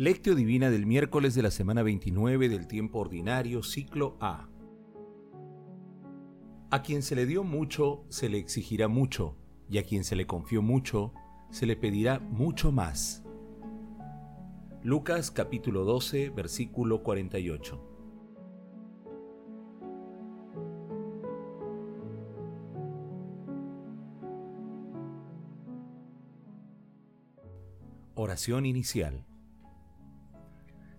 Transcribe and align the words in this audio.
Lectio 0.00 0.34
Divina 0.34 0.70
del 0.70 0.86
miércoles 0.86 1.34
de 1.34 1.42
la 1.42 1.50
semana 1.50 1.82
29 1.82 2.48
del 2.48 2.66
tiempo 2.66 3.00
ordinario, 3.00 3.62
ciclo 3.62 4.16
A. 4.18 4.48
A 6.70 6.80
quien 6.80 7.02
se 7.02 7.14
le 7.14 7.26
dio 7.26 7.44
mucho, 7.44 8.06
se 8.08 8.30
le 8.30 8.38
exigirá 8.38 8.88
mucho, 8.88 9.36
y 9.68 9.76
a 9.76 9.82
quien 9.82 10.04
se 10.04 10.16
le 10.16 10.26
confió 10.26 10.62
mucho, 10.62 11.12
se 11.50 11.66
le 11.66 11.76
pedirá 11.76 12.18
mucho 12.18 12.72
más. 12.72 13.26
Lucas 14.82 15.30
capítulo 15.30 15.84
12, 15.84 16.30
versículo 16.30 17.02
48. 17.02 17.78
Oración 28.14 28.64
inicial. 28.64 29.26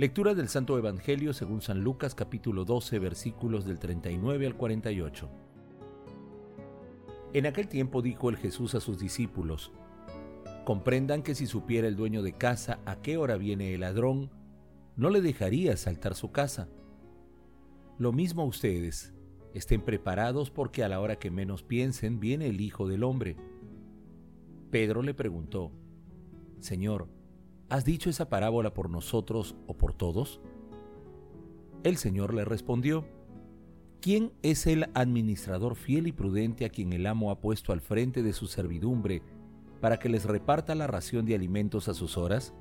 Lectura 0.00 0.32
del 0.32 0.48
Santo 0.48 0.78
Evangelio 0.78 1.34
según 1.34 1.60
San 1.60 1.84
Lucas 1.84 2.14
capítulo 2.14 2.64
12 2.64 2.98
versículos 2.98 3.66
del 3.66 3.78
39 3.78 4.46
al 4.46 4.56
48. 4.56 5.28
En 7.34 7.44
aquel 7.44 7.68
tiempo 7.68 8.00
dijo 8.00 8.30
el 8.30 8.38
Jesús 8.38 8.74
a 8.74 8.80
sus 8.80 8.98
discípulos, 8.98 9.72
Comprendan 10.64 11.22
que 11.22 11.34
si 11.34 11.46
supiera 11.46 11.86
el 11.86 11.96
dueño 11.96 12.22
de 12.22 12.32
casa 12.32 12.80
a 12.86 13.02
qué 13.02 13.18
hora 13.18 13.36
viene 13.36 13.74
el 13.74 13.80
ladrón, 13.80 14.30
no 14.96 15.10
le 15.10 15.20
dejaría 15.20 15.76
saltar 15.76 16.14
su 16.14 16.32
casa. 16.32 16.70
Lo 17.98 18.10
mismo 18.10 18.46
ustedes, 18.46 19.12
estén 19.52 19.82
preparados 19.82 20.50
porque 20.50 20.82
a 20.82 20.88
la 20.88 20.98
hora 21.00 21.18
que 21.18 21.30
menos 21.30 21.62
piensen 21.62 22.20
viene 22.20 22.46
el 22.46 22.62
Hijo 22.62 22.88
del 22.88 23.04
Hombre. 23.04 23.36
Pedro 24.70 25.02
le 25.02 25.12
preguntó, 25.12 25.72
Señor, 26.58 27.19
¿Has 27.70 27.84
dicho 27.84 28.10
esa 28.10 28.28
parábola 28.28 28.74
por 28.74 28.90
nosotros 28.90 29.54
o 29.68 29.74
por 29.74 29.94
todos? 29.94 30.40
El 31.84 31.98
Señor 31.98 32.34
le 32.34 32.44
respondió, 32.44 33.04
¿quién 34.00 34.32
es 34.42 34.66
el 34.66 34.90
administrador 34.94 35.76
fiel 35.76 36.08
y 36.08 36.12
prudente 36.12 36.64
a 36.64 36.68
quien 36.68 36.92
el 36.92 37.06
amo 37.06 37.30
ha 37.30 37.38
puesto 37.38 37.72
al 37.72 37.80
frente 37.80 38.24
de 38.24 38.32
su 38.32 38.48
servidumbre 38.48 39.22
para 39.80 40.00
que 40.00 40.08
les 40.08 40.24
reparta 40.24 40.74
la 40.74 40.88
ración 40.88 41.24
de 41.26 41.36
alimentos 41.36 41.88
a 41.88 41.94
sus 41.94 42.18
horas? 42.18 42.52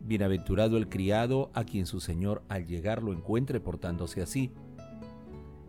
Bienaventurado 0.00 0.76
el 0.76 0.88
criado 0.88 1.52
a 1.54 1.62
quien 1.62 1.86
su 1.86 2.00
Señor 2.00 2.42
al 2.48 2.66
llegar 2.66 3.04
lo 3.04 3.12
encuentre 3.12 3.60
portándose 3.60 4.20
así. 4.20 4.50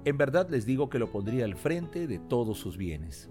En 0.06 0.18
verdad 0.18 0.50
les 0.50 0.66
digo 0.66 0.90
que 0.90 0.98
lo 0.98 1.12
pondría 1.12 1.46
al 1.46 1.56
frente 1.56 2.08
de 2.08 2.18
todos 2.18 2.58
sus 2.58 2.78
bienes. 2.78 3.30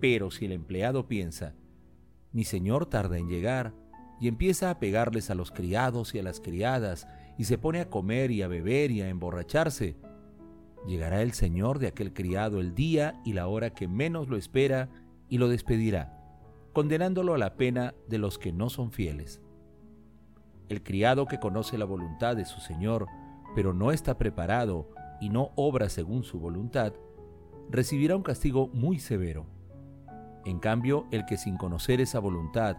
Pero 0.00 0.32
si 0.32 0.46
el 0.46 0.52
empleado 0.52 1.06
piensa, 1.06 1.54
mi 2.34 2.44
señor 2.44 2.86
tarda 2.86 3.16
en 3.16 3.28
llegar, 3.28 3.72
y 4.20 4.28
empieza 4.28 4.68
a 4.68 4.78
pegarles 4.78 5.30
a 5.30 5.34
los 5.34 5.50
criados 5.50 6.14
y 6.14 6.18
a 6.18 6.22
las 6.22 6.40
criadas, 6.40 7.08
y 7.38 7.44
se 7.44 7.58
pone 7.58 7.80
a 7.80 7.88
comer 7.88 8.30
y 8.30 8.42
a 8.42 8.48
beber 8.48 8.90
y 8.90 9.00
a 9.00 9.08
emborracharse. 9.08 9.96
Llegará 10.86 11.22
el 11.22 11.32
señor 11.32 11.78
de 11.78 11.86
aquel 11.86 12.12
criado 12.12 12.60
el 12.60 12.74
día 12.74 13.20
y 13.24 13.32
la 13.32 13.46
hora 13.46 13.70
que 13.70 13.88
menos 13.88 14.28
lo 14.28 14.36
espera, 14.36 14.90
y 15.28 15.38
lo 15.38 15.48
despedirá, 15.48 16.20
condenándolo 16.72 17.34
a 17.34 17.38
la 17.38 17.56
pena 17.56 17.94
de 18.08 18.18
los 18.18 18.38
que 18.38 18.52
no 18.52 18.68
son 18.68 18.90
fieles. 18.90 19.40
El 20.68 20.82
criado 20.82 21.26
que 21.26 21.38
conoce 21.38 21.78
la 21.78 21.84
voluntad 21.84 22.36
de 22.36 22.44
su 22.44 22.60
señor, 22.60 23.06
pero 23.54 23.72
no 23.72 23.92
está 23.92 24.18
preparado 24.18 24.90
y 25.20 25.28
no 25.28 25.52
obra 25.54 25.88
según 25.88 26.24
su 26.24 26.40
voluntad, 26.40 26.94
recibirá 27.70 28.16
un 28.16 28.22
castigo 28.22 28.68
muy 28.68 28.98
severo. 28.98 29.46
En 30.44 30.58
cambio, 30.58 31.06
el 31.10 31.24
que 31.24 31.36
sin 31.36 31.56
conocer 31.56 32.00
esa 32.00 32.18
voluntad 32.18 32.76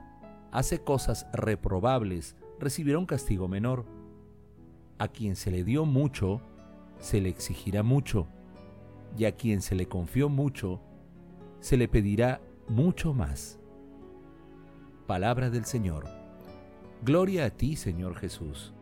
hace 0.51 0.83
cosas 0.83 1.27
reprobables 1.33 2.35
recibirá 2.59 2.99
un 2.99 3.05
castigo 3.05 3.47
menor. 3.47 3.85
A 4.99 5.07
quien 5.07 5.35
se 5.35 5.51
le 5.51 5.63
dio 5.63 5.85
mucho, 5.85 6.41
se 6.99 7.19
le 7.19 7.29
exigirá 7.29 7.83
mucho, 7.83 8.27
y 9.17 9.25
a 9.25 9.35
quien 9.35 9.61
se 9.61 9.75
le 9.75 9.87
confió 9.87 10.29
mucho, 10.29 10.79
se 11.59 11.75
le 11.75 11.87
pedirá 11.87 12.39
mucho 12.69 13.13
más. 13.13 13.59
Palabra 15.07 15.49
del 15.49 15.65
Señor. 15.65 16.05
Gloria 17.03 17.45
a 17.45 17.49
ti, 17.49 17.75
Señor 17.75 18.15
Jesús. 18.15 18.74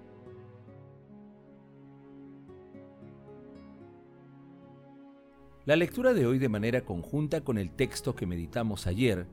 La 5.65 5.77
lectura 5.77 6.13
de 6.13 6.25
hoy 6.25 6.39
de 6.39 6.49
manera 6.49 6.81
conjunta 6.81 7.41
con 7.41 7.57
el 7.57 7.71
texto 7.71 8.17
que 8.17 8.25
meditamos 8.25 8.85
ayer 8.85 9.27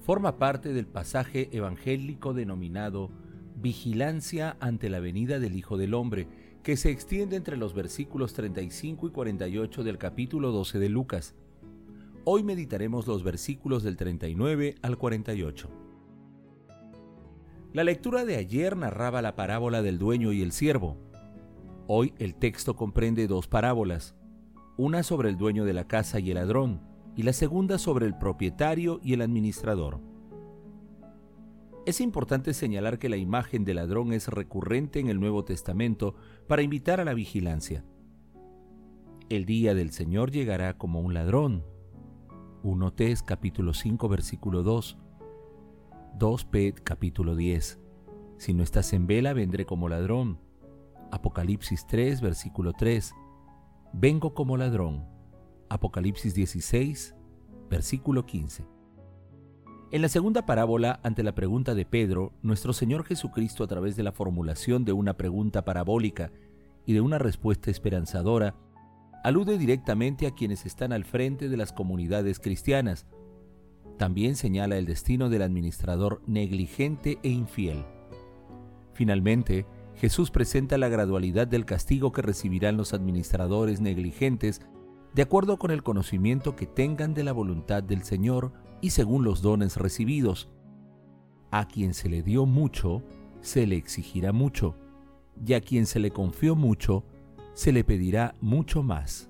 forma 0.00 0.36
parte 0.36 0.72
del 0.72 0.88
pasaje 0.88 1.50
evangélico 1.52 2.34
denominado 2.34 3.10
Vigilancia 3.54 4.56
ante 4.58 4.90
la 4.90 4.98
venida 4.98 5.38
del 5.38 5.54
Hijo 5.54 5.76
del 5.76 5.94
Hombre, 5.94 6.26
que 6.64 6.76
se 6.76 6.90
extiende 6.90 7.36
entre 7.36 7.56
los 7.56 7.74
versículos 7.74 8.32
35 8.32 9.06
y 9.06 9.10
48 9.10 9.84
del 9.84 9.98
capítulo 9.98 10.50
12 10.50 10.80
de 10.80 10.88
Lucas. 10.88 11.36
Hoy 12.24 12.42
meditaremos 12.42 13.06
los 13.06 13.22
versículos 13.22 13.84
del 13.84 13.96
39 13.96 14.74
al 14.82 14.98
48. 14.98 15.70
La 17.72 17.84
lectura 17.84 18.24
de 18.24 18.34
ayer 18.34 18.76
narraba 18.76 19.22
la 19.22 19.36
parábola 19.36 19.80
del 19.80 20.00
dueño 20.00 20.32
y 20.32 20.42
el 20.42 20.50
siervo. 20.50 20.98
Hoy 21.86 22.14
el 22.18 22.34
texto 22.34 22.74
comprende 22.74 23.28
dos 23.28 23.46
parábolas 23.46 24.16
una 24.76 25.02
sobre 25.02 25.28
el 25.28 25.36
dueño 25.36 25.64
de 25.64 25.72
la 25.72 25.86
casa 25.86 26.18
y 26.20 26.30
el 26.30 26.36
ladrón, 26.36 26.80
y 27.16 27.22
la 27.22 27.32
segunda 27.32 27.78
sobre 27.78 28.06
el 28.06 28.16
propietario 28.16 29.00
y 29.02 29.12
el 29.12 29.22
administrador. 29.22 30.00
Es 31.84 32.00
importante 32.00 32.54
señalar 32.54 32.98
que 32.98 33.08
la 33.08 33.16
imagen 33.16 33.64
del 33.64 33.76
ladrón 33.76 34.12
es 34.12 34.28
recurrente 34.28 35.00
en 35.00 35.08
el 35.08 35.18
Nuevo 35.18 35.44
Testamento 35.44 36.14
para 36.46 36.62
invitar 36.62 37.00
a 37.00 37.04
la 37.04 37.12
vigilancia. 37.12 37.84
El 39.28 39.46
día 39.46 39.74
del 39.74 39.90
Señor 39.90 40.30
llegará 40.30 40.78
como 40.78 41.00
un 41.00 41.12
ladrón. 41.12 41.64
1 42.62 42.92
Tes 42.92 43.22
capítulo 43.22 43.74
5 43.74 44.08
versículo 44.08 44.62
2. 44.62 44.96
2 46.18 46.44
Pet 46.44 46.80
capítulo 46.84 47.34
10. 47.34 47.80
Si 48.36 48.54
no 48.54 48.62
estás 48.62 48.92
en 48.92 49.08
vela 49.08 49.32
vendré 49.32 49.66
como 49.66 49.88
ladrón. 49.88 50.38
Apocalipsis 51.10 51.86
3 51.88 52.20
versículo 52.20 52.74
3. 52.74 53.12
Vengo 53.94 54.32
como 54.32 54.56
ladrón. 54.56 55.04
Apocalipsis 55.68 56.34
16, 56.34 57.14
versículo 57.68 58.24
15. 58.24 58.64
En 59.90 60.00
la 60.00 60.08
segunda 60.08 60.46
parábola, 60.46 60.98
ante 61.02 61.22
la 61.22 61.34
pregunta 61.34 61.74
de 61.74 61.84
Pedro, 61.84 62.32
nuestro 62.40 62.72
Señor 62.72 63.04
Jesucristo, 63.04 63.62
a 63.62 63.66
través 63.66 63.94
de 63.94 64.02
la 64.02 64.12
formulación 64.12 64.86
de 64.86 64.94
una 64.94 65.18
pregunta 65.18 65.66
parabólica 65.66 66.32
y 66.86 66.94
de 66.94 67.02
una 67.02 67.18
respuesta 67.18 67.70
esperanzadora, 67.70 68.54
alude 69.22 69.58
directamente 69.58 70.26
a 70.26 70.30
quienes 70.30 70.64
están 70.64 70.94
al 70.94 71.04
frente 71.04 71.50
de 71.50 71.58
las 71.58 71.74
comunidades 71.74 72.40
cristianas. 72.40 73.06
También 73.98 74.36
señala 74.36 74.78
el 74.78 74.86
destino 74.86 75.28
del 75.28 75.42
administrador 75.42 76.22
negligente 76.26 77.18
e 77.22 77.28
infiel. 77.28 77.84
Finalmente, 78.94 79.66
Jesús 79.96 80.30
presenta 80.30 80.78
la 80.78 80.88
gradualidad 80.88 81.46
del 81.46 81.64
castigo 81.64 82.12
que 82.12 82.22
recibirán 82.22 82.76
los 82.76 82.92
administradores 82.94 83.80
negligentes 83.80 84.60
de 85.14 85.22
acuerdo 85.22 85.58
con 85.58 85.70
el 85.70 85.82
conocimiento 85.82 86.56
que 86.56 86.66
tengan 86.66 87.14
de 87.14 87.24
la 87.24 87.32
voluntad 87.32 87.82
del 87.82 88.02
Señor 88.02 88.52
y 88.80 88.90
según 88.90 89.24
los 89.24 89.42
dones 89.42 89.76
recibidos. 89.76 90.48
A 91.50 91.68
quien 91.68 91.92
se 91.92 92.08
le 92.08 92.22
dio 92.22 92.46
mucho, 92.46 93.02
se 93.42 93.66
le 93.66 93.76
exigirá 93.76 94.32
mucho, 94.32 94.74
y 95.44 95.52
a 95.52 95.60
quien 95.60 95.86
se 95.86 96.00
le 96.00 96.10
confió 96.10 96.56
mucho, 96.56 97.04
se 97.52 97.72
le 97.72 97.84
pedirá 97.84 98.34
mucho 98.40 98.82
más. 98.82 99.28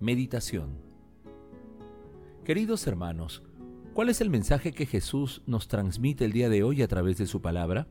Meditación 0.00 0.78
Queridos 2.44 2.86
hermanos, 2.86 3.42
¿Cuál 3.98 4.10
es 4.10 4.20
el 4.20 4.30
mensaje 4.30 4.70
que 4.70 4.86
Jesús 4.86 5.42
nos 5.44 5.66
transmite 5.66 6.24
el 6.24 6.30
día 6.30 6.48
de 6.48 6.62
hoy 6.62 6.82
a 6.82 6.86
través 6.86 7.18
de 7.18 7.26
su 7.26 7.42
palabra? 7.42 7.88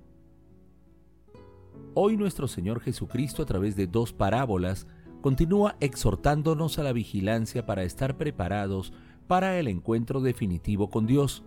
Hoy 1.95 2.15
nuestro 2.15 2.47
Señor 2.47 2.79
Jesucristo 2.79 3.43
a 3.43 3.45
través 3.45 3.75
de 3.75 3.87
dos 3.87 4.13
parábolas 4.13 4.87
continúa 5.21 5.75
exhortándonos 5.81 6.79
a 6.79 6.83
la 6.83 6.93
vigilancia 6.93 7.65
para 7.65 7.83
estar 7.83 8.15
preparados 8.15 8.93
para 9.27 9.59
el 9.59 9.67
encuentro 9.67 10.21
definitivo 10.21 10.89
con 10.89 11.07
Dios. 11.07 11.43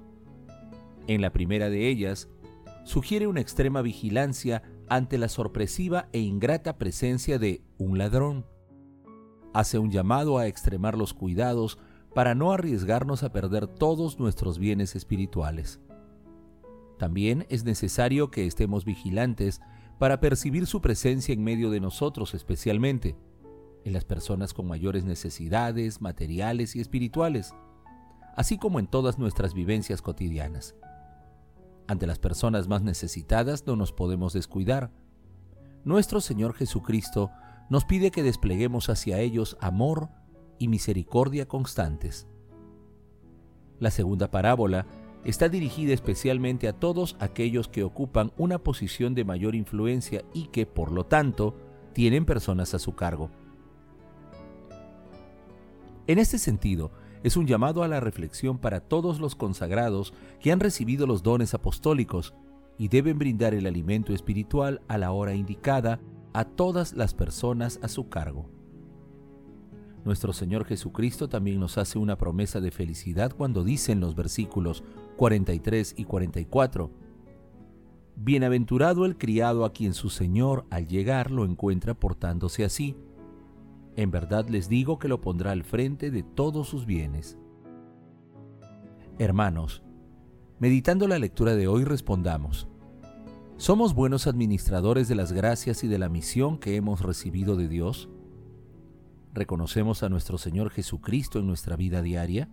En 1.06 1.22
la 1.22 1.32
primera 1.32 1.70
de 1.70 1.88
ellas, 1.88 2.28
sugiere 2.84 3.28
una 3.28 3.40
extrema 3.40 3.80
vigilancia 3.80 4.62
ante 4.90 5.16
la 5.16 5.30
sorpresiva 5.30 6.10
e 6.12 6.18
ingrata 6.18 6.76
presencia 6.76 7.38
de 7.38 7.62
un 7.78 7.96
ladrón. 7.96 8.44
Hace 9.54 9.78
un 9.78 9.90
llamado 9.90 10.36
a 10.36 10.48
extremar 10.48 10.98
los 10.98 11.14
cuidados 11.14 11.78
para 12.14 12.34
no 12.34 12.52
arriesgarnos 12.52 13.22
a 13.22 13.32
perder 13.32 13.66
todos 13.66 14.18
nuestros 14.18 14.58
bienes 14.58 14.96
espirituales. 14.96 15.80
También 16.98 17.46
es 17.48 17.64
necesario 17.64 18.30
que 18.30 18.46
estemos 18.46 18.84
vigilantes 18.84 19.60
para 19.98 20.20
percibir 20.20 20.66
su 20.66 20.80
presencia 20.80 21.32
en 21.32 21.42
medio 21.42 21.70
de 21.70 21.80
nosotros 21.80 22.34
especialmente, 22.34 23.16
en 23.84 23.92
las 23.92 24.04
personas 24.04 24.52
con 24.52 24.66
mayores 24.66 25.04
necesidades 25.04 26.00
materiales 26.00 26.76
y 26.76 26.80
espirituales, 26.80 27.54
así 28.36 28.58
como 28.58 28.78
en 28.78 28.86
todas 28.86 29.18
nuestras 29.18 29.54
vivencias 29.54 30.02
cotidianas. 30.02 30.74
Ante 31.86 32.06
las 32.06 32.18
personas 32.18 32.68
más 32.68 32.82
necesitadas 32.82 33.66
no 33.66 33.76
nos 33.76 33.92
podemos 33.92 34.32
descuidar. 34.32 34.92
Nuestro 35.84 36.20
Señor 36.20 36.54
Jesucristo 36.54 37.30
nos 37.68 37.84
pide 37.84 38.10
que 38.10 38.22
despleguemos 38.22 38.88
hacia 38.90 39.18
ellos 39.20 39.56
amor 39.60 40.08
y 40.60 40.68
misericordia 40.68 41.48
constantes. 41.48 42.28
La 43.80 43.90
segunda 43.90 44.30
parábola 44.30 44.86
está 45.24 45.48
dirigida 45.48 45.92
especialmente 45.92 46.68
a 46.68 46.74
todos 46.74 47.16
aquellos 47.18 47.66
que 47.66 47.82
ocupan 47.82 48.30
una 48.36 48.58
posición 48.58 49.14
de 49.14 49.24
mayor 49.24 49.56
influencia 49.56 50.22
y 50.32 50.48
que, 50.48 50.66
por 50.66 50.92
lo 50.92 51.04
tanto, 51.06 51.56
tienen 51.94 52.24
personas 52.24 52.74
a 52.74 52.78
su 52.78 52.94
cargo. 52.94 53.30
En 56.06 56.18
este 56.18 56.38
sentido, 56.38 56.92
es 57.22 57.36
un 57.36 57.46
llamado 57.46 57.82
a 57.82 57.88
la 57.88 58.00
reflexión 58.00 58.58
para 58.58 58.80
todos 58.80 59.18
los 59.18 59.34
consagrados 59.34 60.12
que 60.40 60.52
han 60.52 60.60
recibido 60.60 61.06
los 61.06 61.22
dones 61.22 61.54
apostólicos 61.54 62.34
y 62.78 62.88
deben 62.88 63.18
brindar 63.18 63.54
el 63.54 63.66
alimento 63.66 64.12
espiritual 64.12 64.82
a 64.88 64.98
la 64.98 65.12
hora 65.12 65.34
indicada 65.34 66.00
a 66.32 66.44
todas 66.44 66.92
las 66.92 67.14
personas 67.14 67.78
a 67.82 67.88
su 67.88 68.08
cargo. 68.08 68.59
Nuestro 70.04 70.32
Señor 70.32 70.64
Jesucristo 70.64 71.28
también 71.28 71.60
nos 71.60 71.78
hace 71.78 71.98
una 71.98 72.16
promesa 72.16 72.60
de 72.60 72.70
felicidad 72.70 73.32
cuando 73.36 73.64
dice 73.64 73.92
en 73.92 74.00
los 74.00 74.14
versículos 74.14 74.82
43 75.16 75.94
y 75.96 76.04
44, 76.04 76.90
Bienaventurado 78.16 79.06
el 79.06 79.16
criado 79.16 79.64
a 79.64 79.72
quien 79.72 79.94
su 79.94 80.10
Señor 80.10 80.66
al 80.70 80.88
llegar 80.88 81.30
lo 81.30 81.44
encuentra 81.44 81.94
portándose 81.94 82.64
así 82.64 82.96
en 83.96 84.10
verdad 84.10 84.48
les 84.48 84.68
digo 84.68 84.98
que 84.98 85.08
lo 85.08 85.20
pondrá 85.20 85.52
al 85.52 85.64
frente 85.64 86.10
de 86.10 86.22
todos 86.22 86.68
sus 86.68 86.86
bienes. 86.86 87.36
Hermanos, 89.18 89.82
meditando 90.58 91.06
la 91.06 91.18
lectura 91.18 91.54
de 91.54 91.68
hoy 91.68 91.84
respondamos, 91.84 92.68
¿somos 93.56 93.94
buenos 93.94 94.26
administradores 94.26 95.08
de 95.08 95.16
las 95.16 95.32
gracias 95.32 95.84
y 95.84 95.88
de 95.88 95.98
la 95.98 96.08
misión 96.08 96.58
que 96.58 96.76
hemos 96.76 97.02
recibido 97.02 97.56
de 97.56 97.68
Dios? 97.68 98.08
¿Reconocemos 99.32 100.02
a 100.02 100.08
nuestro 100.08 100.38
Señor 100.38 100.70
Jesucristo 100.70 101.38
en 101.38 101.46
nuestra 101.46 101.76
vida 101.76 102.02
diaria? 102.02 102.48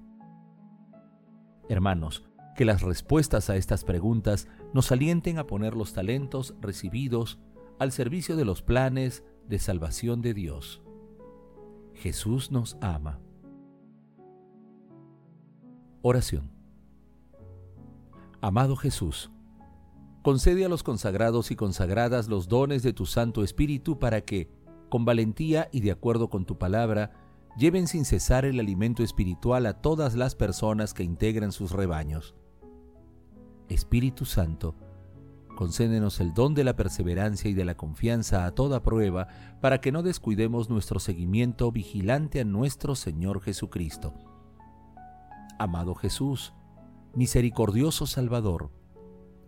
Hermanos, 1.70 2.24
que 2.56 2.66
las 2.66 2.82
respuestas 2.82 3.50
a 3.50 3.56
estas 3.56 3.84
preguntas 3.84 4.48
nos 4.74 4.92
alienten 4.92 5.38
a 5.38 5.46
poner 5.46 5.76
los 5.76 5.94
talentos 5.94 6.56
recibidos 6.62 7.40
al 7.80 7.92
servicio 7.92 8.36
de 8.36 8.46
los 8.46 8.62
planes 8.62 9.24
de 9.48 9.60
salvación 9.60 10.22
de 10.22 10.34
Dios. 10.34 10.82
Jesús 11.94 12.52
nos 12.52 12.78
ama. 12.82 13.20
Oración. 16.02 16.52
Amado 18.40 18.76
Jesús, 18.76 19.32
concede 20.22 20.64
a 20.64 20.70
los 20.70 20.84
consagrados 20.84 21.52
y 21.52 21.56
consagradas 21.56 22.28
los 22.28 22.48
dones 22.48 22.84
de 22.84 22.94
tu 22.94 23.06
Santo 23.06 23.44
Espíritu 23.44 24.00
para 24.00 24.22
que, 24.22 24.50
con 24.90 25.06
valentía 25.06 25.70
y 25.72 25.82
de 25.82 25.92
acuerdo 25.92 26.30
con 26.30 26.46
tu 26.46 26.58
palabra, 26.58 27.12
lleven 27.58 27.88
sin 27.88 28.06
cesar 28.06 28.46
el 28.46 28.60
alimento 28.60 29.04
espiritual 29.04 29.66
a 29.66 29.82
todas 29.82 30.16
las 30.16 30.36
personas 30.36 30.94
que 30.94 31.04
integran 31.04 31.52
sus 31.52 31.72
rebaños. 31.72 32.36
Espíritu 33.70 34.26
Santo, 34.26 34.76
Concédenos 35.58 36.20
el 36.20 36.36
don 36.36 36.54
de 36.54 36.64
la 36.64 36.76
perseverancia 36.76 37.50
y 37.50 37.56
de 37.56 37.66
la 37.66 37.76
confianza 37.76 38.46
a 38.46 38.52
toda 38.52 38.84
prueba, 38.84 39.28
para 39.60 39.82
que 39.82 39.92
no 39.92 40.04
descuidemos 40.04 40.70
nuestro 40.70 41.00
seguimiento 41.00 41.72
vigilante 41.72 42.40
a 42.40 42.46
nuestro 42.46 42.94
Señor 42.94 43.42
Jesucristo. 43.42 44.14
Amado 45.58 45.96
Jesús, 45.96 46.54
misericordioso 47.16 48.06
Salvador, 48.06 48.70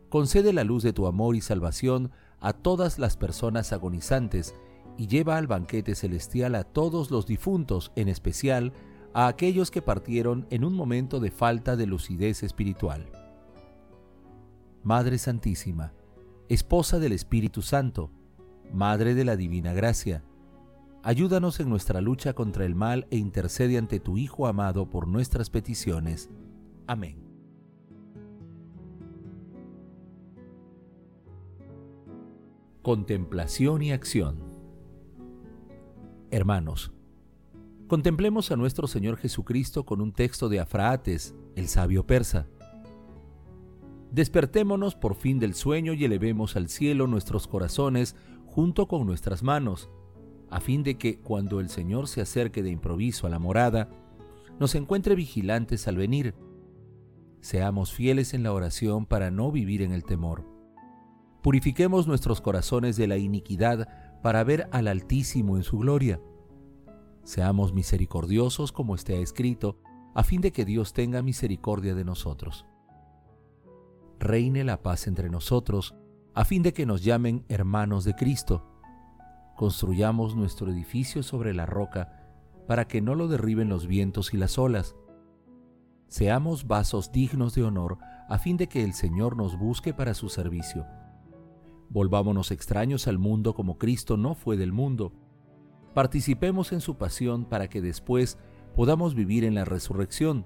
concede 0.10 0.52
la 0.52 0.64
luz 0.64 0.82
de 0.82 0.94
tu 0.94 1.06
amor 1.06 1.36
y 1.36 1.42
salvación 1.42 2.10
a 2.40 2.54
todas 2.54 2.98
las 2.98 3.16
personas 3.16 3.72
agonizantes 3.72 4.56
y 5.00 5.08
lleva 5.08 5.38
al 5.38 5.48
banquete 5.48 5.96
celestial 5.96 6.56
a 6.56 6.66
todos 6.66 7.10
los 7.10 7.26
difuntos, 7.26 7.94
en 7.96 8.10
especial 8.10 8.74
a 9.14 9.28
aquellos 9.28 9.72
que 9.72 9.82
partieron 9.82 10.46
en 10.50 10.66
un 10.66 10.74
momento 10.74 11.22
de 11.22 11.32
falta 11.32 11.78
de 11.78 11.88
lucidez 11.88 12.44
espiritual. 12.44 13.10
Madre 14.84 15.18
Santísima, 15.18 15.94
esposa 16.50 17.00
del 17.00 17.14
Espíritu 17.14 17.62
Santo, 17.62 18.12
Madre 18.74 19.16
de 19.16 19.24
la 19.24 19.38
Divina 19.38 19.72
Gracia, 19.72 20.26
ayúdanos 21.02 21.62
en 21.62 21.70
nuestra 21.70 22.02
lucha 22.02 22.34
contra 22.34 22.66
el 22.66 22.76
mal 22.76 23.08
e 23.10 23.16
intercede 23.16 23.78
ante 23.78 24.02
tu 24.02 24.18
Hijo 24.18 24.48
amado 24.48 24.90
por 24.90 25.08
nuestras 25.08 25.50
peticiones. 25.50 26.30
Amén. 26.88 27.24
Contemplación 32.82 33.82
y 33.82 33.94
acción 33.94 34.59
Hermanos, 36.32 36.92
contemplemos 37.88 38.52
a 38.52 38.56
nuestro 38.56 38.88
Señor 38.88 39.18
Jesucristo 39.18 39.84
con 39.84 40.00
un 40.00 40.14
texto 40.14 40.48
de 40.48 40.60
Afraates, 40.60 41.34
el 41.56 41.68
sabio 41.68 42.06
persa 42.06 42.48
Despertémonos 44.12 44.94
por 44.94 45.16
fin 45.16 45.40
del 45.40 45.56
sueño 45.56 45.94
y 45.94 46.06
elevemos 46.06 46.56
al 46.56 46.70
cielo 46.70 47.08
nuestros 47.08 47.48
corazones 47.48 48.16
junto 48.46 48.88
con 48.88 49.08
nuestras 49.08 49.42
manos, 49.42 49.90
a 50.52 50.60
fin 50.60 50.84
de 50.84 50.98
que, 50.98 51.20
cuando 51.20 51.60
el 51.60 51.70
Señor 51.70 52.08
se 52.08 52.22
acerque 52.22 52.62
de 52.62 52.72
improviso 52.72 53.26
a 53.26 53.30
la 53.30 53.38
morada, 53.38 53.90
nos 54.60 54.74
encuentre 54.74 55.16
vigilantes 55.16 55.88
al 55.88 55.96
venir. 55.96 56.34
Seamos 57.42 57.94
fieles 57.94 58.34
en 58.34 58.42
la 58.44 58.54
oración 58.54 59.06
para 59.06 59.30
no 59.32 59.52
vivir 59.52 59.84
en 59.84 59.94
el 59.94 60.04
temor. 60.04 60.44
Purifiquemos 61.44 62.08
nuestros 62.08 62.42
corazones 62.42 62.98
de 62.98 63.08
la 63.08 63.18
iniquidad 63.18 63.88
para 64.22 64.44
ver 64.44 64.68
al 64.72 64.88
Altísimo 64.88 65.58
en 65.58 65.64
su 65.64 65.78
gloria. 65.80 66.22
Seamos 67.24 67.74
misericordiosos 67.74 68.72
como 68.72 68.96
está 68.96 69.14
escrito, 69.14 69.78
a 70.16 70.24
fin 70.24 70.42
de 70.42 70.52
que 70.52 70.66
Dios 70.66 70.94
tenga 70.94 71.22
misericordia 71.22 71.96
de 71.96 72.04
nosotros 72.04 72.66
reine 74.20 74.64
la 74.64 74.82
paz 74.84 75.08
entre 75.08 75.30
nosotros, 75.30 75.96
a 76.36 76.46
fin 76.46 76.62
de 76.62 76.74
que 76.74 76.86
nos 76.86 77.04
llamen 77.04 77.46
hermanos 77.48 78.04
de 78.04 78.14
Cristo. 78.14 78.66
Construyamos 79.56 80.36
nuestro 80.36 80.72
edificio 80.72 81.24
sobre 81.24 81.54
la 81.54 81.66
roca, 81.66 82.16
para 82.68 82.88
que 82.88 83.02
no 83.02 83.16
lo 83.16 83.28
derriben 83.28 83.70
los 83.70 83.88
vientos 83.88 84.34
y 84.34 84.38
las 84.38 84.60
olas. 84.60 84.96
Seamos 86.08 86.68
vasos 86.68 87.12
dignos 87.12 87.56
de 87.56 87.64
honor, 87.64 87.98
a 88.28 88.38
fin 88.38 88.58
de 88.58 88.68
que 88.68 88.84
el 88.84 88.94
Señor 88.94 89.36
nos 89.36 89.58
busque 89.58 89.94
para 89.94 90.14
su 90.14 90.30
servicio. 90.30 90.86
Volvámonos 91.90 92.52
extraños 92.52 93.08
al 93.08 93.18
mundo 93.18 93.54
como 93.56 93.78
Cristo 93.78 94.16
no 94.16 94.36
fue 94.36 94.58
del 94.58 94.72
mundo. 94.72 95.12
Participemos 95.94 96.72
en 96.72 96.82
su 96.82 96.98
pasión 96.98 97.46
para 97.46 97.68
que 97.68 97.82
después 97.82 98.38
podamos 98.76 99.16
vivir 99.16 99.44
en 99.44 99.56
la 99.56 99.66
resurrección. 99.66 100.46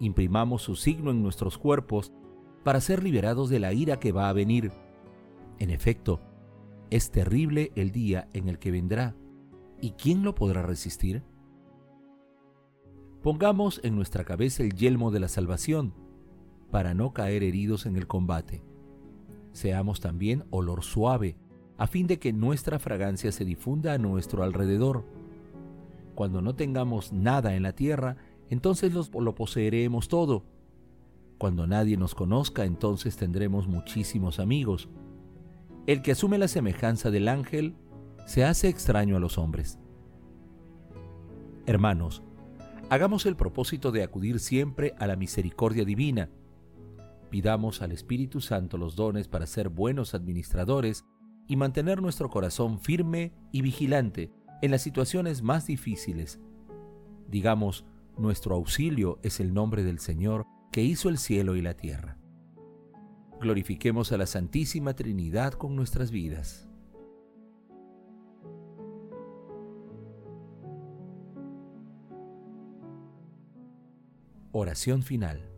Imprimamos 0.00 0.62
su 0.62 0.74
signo 0.74 1.10
en 1.10 1.22
nuestros 1.22 1.58
cuerpos 1.58 2.12
para 2.64 2.80
ser 2.80 3.02
liberados 3.02 3.50
de 3.50 3.60
la 3.60 3.72
ira 3.72 4.00
que 4.00 4.12
va 4.12 4.28
a 4.28 4.32
venir. 4.32 4.72
En 5.58 5.70
efecto, 5.70 6.20
es 6.90 7.10
terrible 7.10 7.72
el 7.74 7.90
día 7.90 8.28
en 8.32 8.48
el 8.48 8.58
que 8.58 8.70
vendrá, 8.70 9.14
¿y 9.80 9.92
quién 9.92 10.22
lo 10.22 10.34
podrá 10.34 10.62
resistir? 10.62 11.22
Pongamos 13.22 13.80
en 13.84 13.96
nuestra 13.96 14.24
cabeza 14.24 14.62
el 14.62 14.72
yelmo 14.72 15.10
de 15.10 15.20
la 15.20 15.28
salvación, 15.28 15.94
para 16.70 16.94
no 16.94 17.12
caer 17.12 17.42
heridos 17.42 17.84
en 17.84 17.96
el 17.96 18.06
combate. 18.06 18.62
Seamos 19.58 19.98
también 19.98 20.44
olor 20.50 20.84
suave, 20.84 21.36
a 21.78 21.88
fin 21.88 22.06
de 22.06 22.20
que 22.20 22.32
nuestra 22.32 22.78
fragancia 22.78 23.32
se 23.32 23.44
difunda 23.44 23.92
a 23.92 23.98
nuestro 23.98 24.44
alrededor. 24.44 25.04
Cuando 26.14 26.40
no 26.42 26.54
tengamos 26.54 27.12
nada 27.12 27.56
en 27.56 27.64
la 27.64 27.72
tierra, 27.72 28.18
entonces 28.50 28.92
lo 28.92 29.34
poseeremos 29.34 30.06
todo 30.06 30.44
cuando 31.38 31.66
nadie 31.66 31.96
nos 31.96 32.14
conozca, 32.14 32.64
entonces 32.64 33.16
tendremos 33.16 33.66
muchísimos 33.66 34.38
amigos. 34.38 34.88
El 35.88 36.02
que 36.02 36.12
asume 36.12 36.38
la 36.38 36.48
semejanza 36.48 37.10
del 37.10 37.26
ángel 37.26 37.74
se 38.26 38.44
hace 38.44 38.68
extraño 38.68 39.16
a 39.16 39.20
los 39.20 39.38
hombres. 39.38 39.80
Hermanos, 41.66 42.22
hagamos 42.90 43.26
el 43.26 43.34
propósito 43.34 43.90
de 43.90 44.04
acudir 44.04 44.38
siempre 44.38 44.94
a 45.00 45.08
la 45.08 45.16
misericordia 45.16 45.84
divina. 45.84 46.28
Pidamos 47.30 47.82
al 47.82 47.92
Espíritu 47.92 48.40
Santo 48.40 48.78
los 48.78 48.96
dones 48.96 49.28
para 49.28 49.46
ser 49.46 49.68
buenos 49.68 50.14
administradores 50.14 51.04
y 51.46 51.56
mantener 51.56 52.00
nuestro 52.00 52.30
corazón 52.30 52.78
firme 52.78 53.32
y 53.52 53.62
vigilante 53.62 54.30
en 54.62 54.70
las 54.70 54.82
situaciones 54.82 55.42
más 55.42 55.66
difíciles. 55.66 56.40
Digamos, 57.28 57.84
nuestro 58.16 58.54
auxilio 58.54 59.18
es 59.22 59.40
el 59.40 59.52
nombre 59.52 59.82
del 59.82 59.98
Señor 59.98 60.46
que 60.72 60.82
hizo 60.82 61.08
el 61.08 61.18
cielo 61.18 61.56
y 61.56 61.62
la 61.62 61.74
tierra. 61.74 62.18
Glorifiquemos 63.40 64.10
a 64.12 64.16
la 64.16 64.26
Santísima 64.26 64.94
Trinidad 64.94 65.52
con 65.52 65.76
nuestras 65.76 66.10
vidas. 66.10 66.68
Oración 74.50 75.02
final. 75.02 75.57